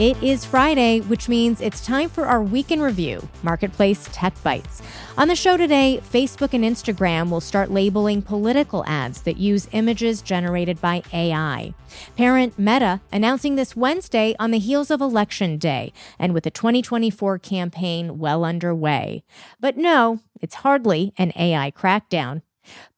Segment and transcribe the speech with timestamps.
[0.00, 4.80] It is Friday, which means it's time for our week in review, Marketplace Tech Bytes.
[5.18, 10.22] On the show today, Facebook and Instagram will start labeling political ads that use images
[10.22, 11.74] generated by AI.
[12.16, 17.38] Parent Meta announcing this Wednesday on the heels of Election Day and with the 2024
[17.38, 19.22] campaign well underway.
[19.60, 22.40] But no, it's hardly an AI crackdown.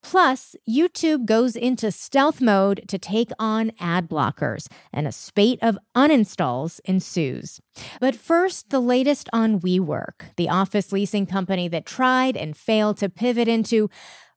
[0.03, 5.79] Plus, YouTube goes into stealth mode to take on ad blockers, and a spate of
[5.95, 7.61] uninstalls ensues.
[8.01, 13.09] But first, the latest on WeWork, the office leasing company that tried and failed to
[13.09, 13.89] pivot into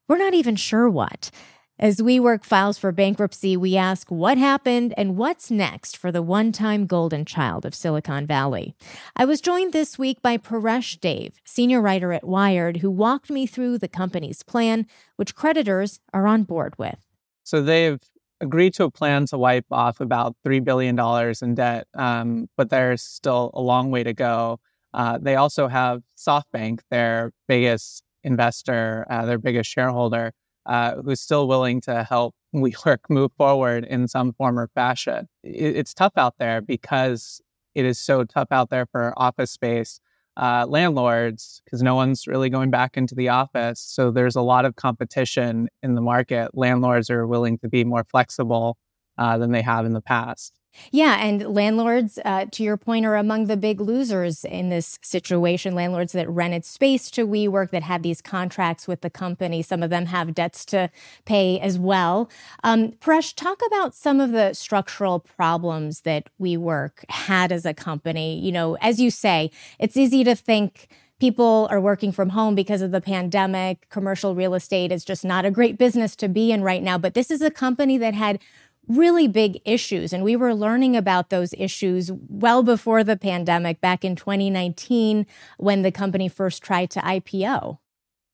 [0.08, 1.32] we're not even sure what.
[1.78, 6.54] As WeWork files for bankruptcy, we ask what happened and what's next for the one
[6.54, 8.74] time golden child of Silicon Valley.
[9.18, 13.46] I was joined this week by Paresh Dave, senior writer at Wired, who walked me
[13.46, 17.00] through the company's plan, which creditors are on board with.
[17.44, 18.00] So they've
[18.40, 20.98] agreed to a plan to wipe off about $3 billion
[21.42, 24.62] in debt, um, but there's still a long way to go.
[24.94, 30.32] Uh, they also have SoftBank, their biggest investor, uh, their biggest shareholder
[30.66, 35.28] uh, who's still willing to help WeWork move forward in some form or fashion.
[35.44, 37.42] It, it's tough out there because
[37.74, 40.00] it is so tough out there for office space
[40.38, 43.80] uh, landlords because no one's really going back into the office.
[43.80, 46.52] So there's a lot of competition in the market.
[46.54, 48.78] Landlords are willing to be more flexible
[49.18, 50.60] uh, than they have in the past.
[50.92, 55.76] Yeah, and landlords, uh, to your point, are among the big losers in this situation.
[55.76, 59.62] Landlords that rented space to WeWork that had these contracts with the company.
[59.62, 60.90] Some of them have debts to
[61.26, 62.30] pay as well.
[62.64, 62.94] Um,
[63.36, 68.40] talk about some of the structural problems that WeWork had as a company.
[68.40, 72.82] You know, as you say, it's easy to think people are working from home because
[72.82, 73.90] of the pandemic.
[73.90, 76.98] Commercial real estate is just not a great business to be in right now.
[76.98, 78.40] But this is a company that had
[78.88, 80.14] really big issues.
[80.14, 85.26] And we were learning about those issues well before the pandemic back in 2019
[85.58, 87.80] when the company first tried to IPO.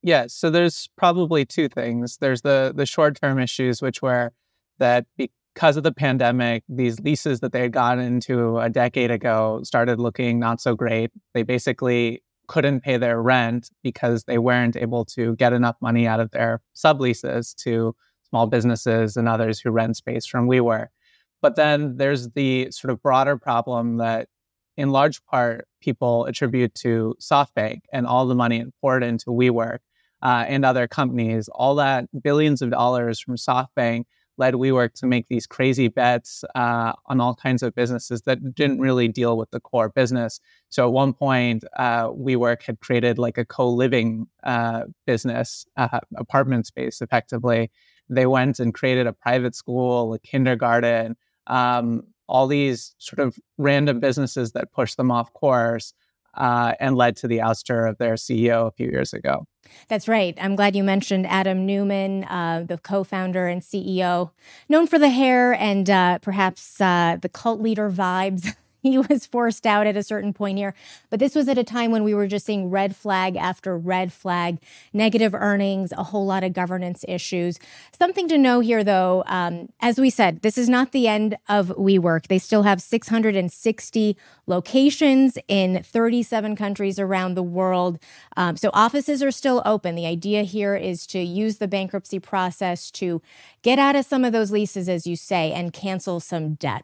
[0.03, 2.17] Yeah, so there's probably two things.
[2.17, 4.31] There's the the short-term issues which were
[4.79, 9.61] that because of the pandemic, these leases that they had gotten into a decade ago
[9.63, 11.11] started looking not so great.
[11.33, 16.19] They basically couldn't pay their rent because they weren't able to get enough money out
[16.19, 17.95] of their subleases to
[18.31, 20.87] small businesses and others who rent space from WeWork.
[21.41, 24.27] But then there's the sort of broader problem that,
[24.77, 29.79] in large part, people attribute to SoftBank and all the money poured into WeWork
[30.21, 31.49] uh, and other companies.
[31.49, 34.05] All that billions of dollars from SoftBank
[34.37, 38.79] led WeWork to make these crazy bets uh, on all kinds of businesses that didn't
[38.79, 40.39] really deal with the core business.
[40.69, 46.65] So at one point, uh, WeWork had created like a co-living uh, business, uh, apartment
[46.65, 47.69] space, effectively,
[48.11, 51.15] they went and created a private school, a kindergarten,
[51.47, 55.93] um, all these sort of random businesses that pushed them off course
[56.35, 59.45] uh, and led to the ouster of their CEO a few years ago.
[59.87, 60.37] That's right.
[60.39, 64.31] I'm glad you mentioned Adam Neumann, uh, the co founder and CEO,
[64.69, 68.55] known for the hair and uh, perhaps uh, the cult leader vibes.
[68.83, 70.73] he was forced out at a certain point here.
[71.09, 74.11] But this was at a time when we were just seeing red flag after red
[74.11, 74.57] flag,
[74.91, 77.59] negative earnings, a whole lot of governance issues.
[77.97, 81.67] Something to know here, though, um, as we said, this is not the end of
[81.69, 82.27] WeWork.
[82.27, 84.17] They still have 660
[84.47, 87.99] locations in 37 countries around the world.
[88.35, 89.95] Um, so offices are still open.
[89.95, 93.21] The idea here is to use the bankruptcy process to
[93.61, 96.83] get out of some of those leases, as you say, and cancel some debt.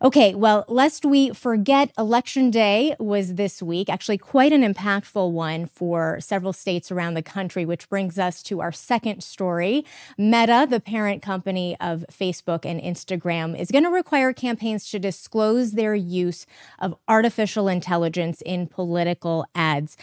[0.00, 5.66] Okay, well, lest we forget, Election Day was this week, actually, quite an impactful one
[5.66, 9.84] for several states around the country, which brings us to our second story.
[10.16, 15.72] Meta, the parent company of Facebook and Instagram, is going to require campaigns to disclose
[15.72, 16.46] their use
[16.78, 19.96] of artificial intelligence in political ads.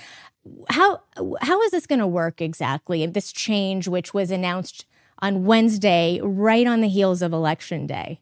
[0.71, 1.03] How,
[1.39, 3.05] how is this going to work exactly?
[3.05, 4.85] This change, which was announced
[5.19, 8.19] on Wednesday, right on the heels of Election Day.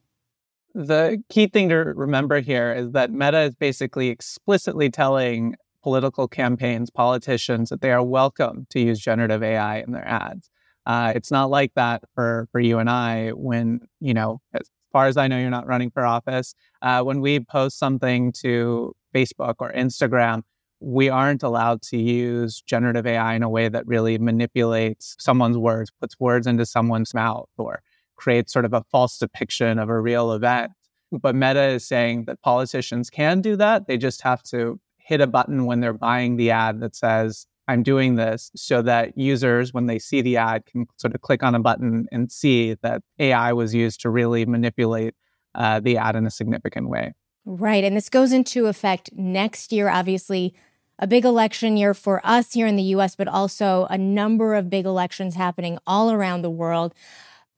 [0.75, 6.89] The key thing to remember here is that Meta is basically explicitly telling political campaigns,
[6.89, 10.49] politicians, that they are welcome to use generative AI in their ads.
[10.85, 15.05] Uh, it's not like that for for you and I when you know, as far
[15.05, 16.55] as I know, you're not running for office.
[16.81, 20.41] Uh, when we post something to Facebook or Instagram,
[20.79, 25.91] we aren't allowed to use generative AI in a way that really manipulates someone's words,
[26.01, 27.81] puts words into someone's mouth, or
[28.23, 30.71] creates sort of a false depiction of a real event.
[31.11, 33.87] But Meta is saying that politicians can do that.
[33.87, 37.83] They just have to hit a button when they're buying the ad that says, I'm
[37.83, 41.53] doing this, so that users, when they see the ad, can sort of click on
[41.53, 45.15] a button and see that AI was used to really manipulate
[45.55, 47.13] uh, the ad in a significant way.
[47.45, 47.83] Right.
[47.83, 50.55] And this goes into effect next year, obviously.
[50.99, 54.69] A big election year for us here in the US, but also a number of
[54.69, 56.93] big elections happening all around the world.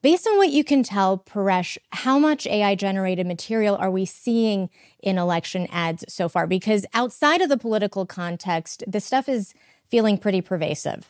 [0.06, 4.70] Based on what you can tell, Paresh, how much AI generated material are we seeing
[5.02, 6.46] in election ads so far?
[6.46, 9.56] Because outside of the political context, the stuff is
[9.90, 11.10] feeling pretty pervasive.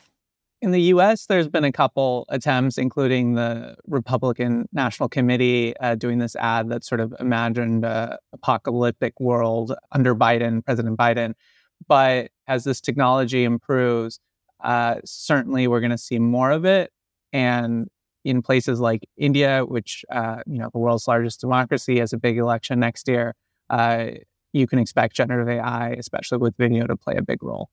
[0.61, 6.19] In the US, there's been a couple attempts, including the Republican National Committee uh, doing
[6.19, 11.33] this ad that sort of imagined an apocalyptic world under Biden, President Biden.
[11.85, 14.21] But as this technology improves,
[14.63, 16.93] uh, certainly we're going to see more of it.
[17.33, 17.89] And
[18.25, 22.37] in places like India, which uh, you know the world's largest democracy, has a big
[22.37, 23.35] election next year,
[23.69, 24.07] uh,
[24.51, 27.69] you can expect generative AI, especially with video, to play a big role.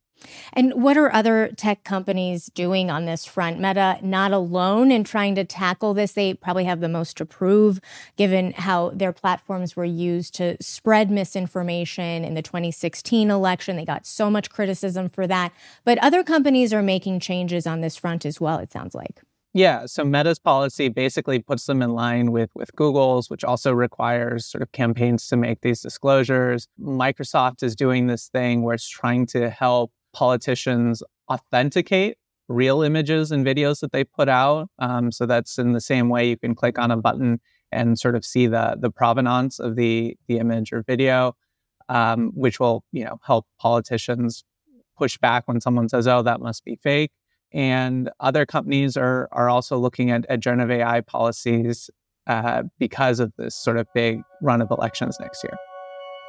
[0.52, 3.58] And what are other tech companies doing on this front?
[3.58, 6.12] Meta not alone in trying to tackle this.
[6.12, 7.81] They probably have the most to prove,
[8.16, 13.76] given how their platforms were used to spread misinformation in the 2016 election.
[13.76, 15.52] They got so much criticism for that.
[15.84, 19.22] But other companies are making changes on this front as well, it sounds like.
[19.54, 24.46] Yeah, so Meta's policy basically puts them in line with with Google's, which also requires
[24.46, 26.69] sort of campaigns to make these disclosures.
[26.81, 32.16] Microsoft is doing this thing where it's trying to help politicians authenticate
[32.49, 34.69] real images and videos that they put out.
[34.78, 37.40] Um, so that's in the same way you can click on a button
[37.70, 41.37] and sort of see the the provenance of the the image or video,
[41.90, 44.44] um, which will you know help politicians
[44.96, 47.10] push back when someone says, "Oh, that must be fake."
[47.52, 51.90] And other companies are, are also looking at, at generative AI policies
[52.26, 55.56] uh, because of this sort of big run of elections next year.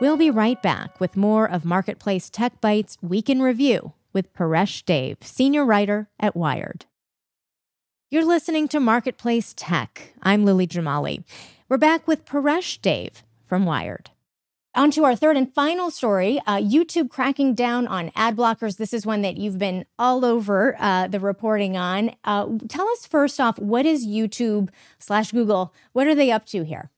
[0.01, 4.83] We'll be right back with more of Marketplace Tech Bytes Week in Review with Paresh
[4.85, 6.85] Dave, senior writer at Wired.
[8.09, 10.13] You're listening to Marketplace Tech.
[10.21, 11.23] I'm Lily Jamali.
[11.69, 14.11] We're back with Paresh Dave from Wired.
[14.75, 18.77] On to our third and final story uh, YouTube cracking down on ad blockers.
[18.77, 22.15] This is one that you've been all over uh, the reporting on.
[22.24, 25.75] Uh, tell us first off, what is YouTube slash Google?
[25.91, 26.89] What are they up to here?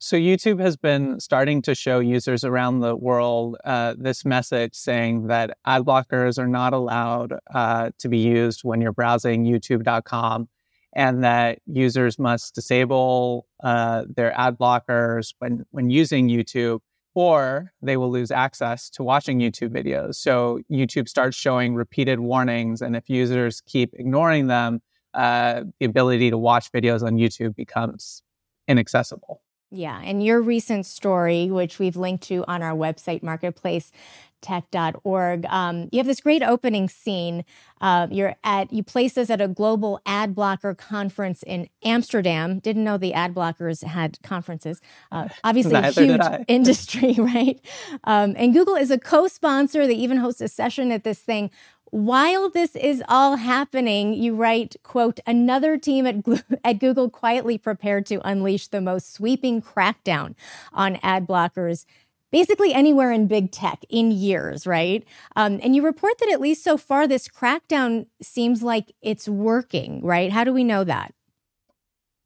[0.00, 5.28] So, YouTube has been starting to show users around the world uh, this message saying
[5.28, 10.48] that ad blockers are not allowed uh, to be used when you're browsing youtube.com
[10.94, 16.80] and that users must disable uh, their ad blockers when, when using YouTube
[17.14, 20.16] or they will lose access to watching YouTube videos.
[20.16, 24.80] So YouTube starts showing repeated warnings, and if users keep ignoring them,
[25.14, 28.22] uh, the ability to watch videos on YouTube becomes
[28.68, 29.42] inaccessible.
[29.70, 33.92] Yeah, and your recent story, which we've linked to on our website, Marketplace,
[34.40, 35.46] tech.org.
[35.46, 37.44] Um, you have this great opening scene.
[37.80, 42.58] Uh, you're at you place us at a global ad blocker conference in Amsterdam.
[42.58, 44.80] Didn't know the ad blockers had conferences.
[45.12, 47.60] Uh, obviously, a huge industry, right?
[48.04, 49.86] Um, and Google is a co-sponsor.
[49.86, 51.50] They even host a session at this thing.
[51.90, 56.16] While this is all happening, you write, quote, another team at,
[56.64, 60.34] at Google quietly prepared to unleash the most sweeping crackdown
[60.72, 61.84] on ad blockers
[62.30, 65.04] basically anywhere in big tech in years, right?
[65.36, 70.00] Um, and you report that at least so far, this crackdown seems like it's working,
[70.04, 70.30] right?
[70.30, 71.12] How do we know that?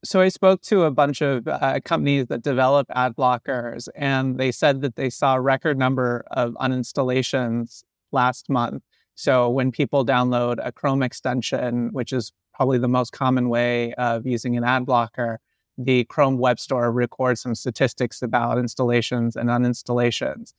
[0.04, 4.52] So I spoke to a bunch of uh, companies that develop ad blockers, and they
[4.52, 8.82] said that they saw a record number of uninstallations last month.
[9.14, 14.26] So when people download a Chrome extension, which is probably the most common way of
[14.26, 15.40] using an ad blocker,
[15.76, 20.52] the Chrome Web Store records some statistics about installations and uninstallations.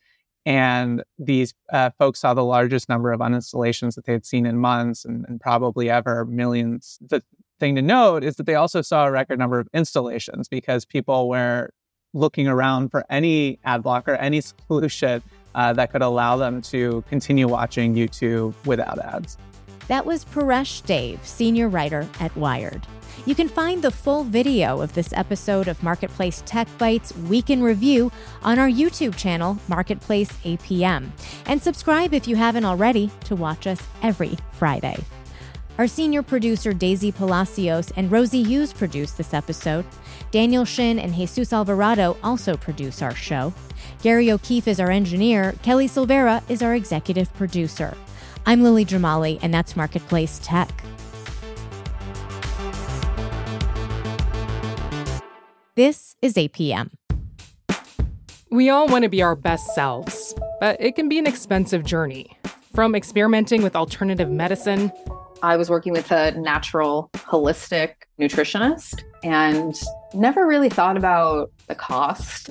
[0.44, 4.58] And these uh, folks saw the largest number of uninstallations that they had seen in
[4.58, 6.98] months and, and, probably ever, millions.
[7.00, 7.22] The
[7.58, 11.28] thing to note is that they also saw a record number of installations because people
[11.28, 11.70] were
[12.14, 15.22] looking around for any ad blocker, any solution
[15.56, 19.36] uh, that could allow them to continue watching YouTube without ads.
[19.88, 22.86] That was Paresh Dave, senior writer at Wired.
[23.24, 27.62] You can find the full video of this episode of Marketplace Tech Bytes Week in
[27.62, 31.10] Review on our YouTube channel, Marketplace APM.
[31.46, 34.96] And subscribe if you haven't already to watch us every Friday.
[35.78, 39.84] Our senior producer, Daisy Palacios, and Rosie Hughes produced this episode.
[40.30, 43.52] Daniel Shin and Jesus Alvarado also produce our show.
[44.06, 45.56] Gary O'Keefe is our engineer.
[45.64, 47.96] Kelly Silvera is our executive producer.
[48.46, 50.70] I'm Lily Jamali, and that's Marketplace Tech.
[55.74, 56.90] This is APM.
[58.48, 62.30] We all want to be our best selves, but it can be an expensive journey.
[62.76, 64.92] From experimenting with alternative medicine,
[65.42, 69.74] I was working with a natural holistic nutritionist and
[70.14, 72.50] never really thought about the cost.